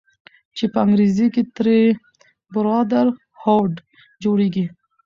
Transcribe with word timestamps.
چې 0.57 0.65
په 0.73 0.77
انګريزۍ 0.85 1.27
کښې 1.33 1.43
ترې 1.55 1.79
Brotherhood 2.53 3.73
جوړيږي 4.23 4.65